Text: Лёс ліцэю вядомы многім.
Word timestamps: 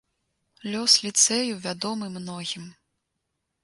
Лёс 0.75 0.95
ліцэю 1.05 1.61
вядомы 1.69 2.05
многім. 2.19 2.63